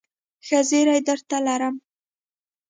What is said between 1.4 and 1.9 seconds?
لرم..